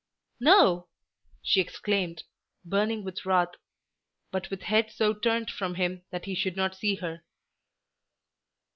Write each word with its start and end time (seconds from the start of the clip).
"No," 0.39 0.87
she 1.43 1.61
exclaimed, 1.61 2.23
burning 2.65 3.03
with 3.03 3.23
wrath 3.23 3.49
but 4.31 4.49
with 4.49 4.63
head 4.63 4.89
so 4.89 5.13
turned 5.13 5.51
from 5.51 5.75
him 5.75 6.01
that 6.09 6.25
he 6.25 6.33
should 6.33 6.55
not 6.57 6.75
see 6.75 6.95
her. 6.95 7.21